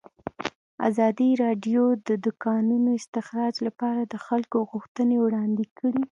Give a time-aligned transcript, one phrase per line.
[0.89, 5.99] ازادي راډیو د د کانونو استخراج لپاره د خلکو غوښتنې وړاندې کړي.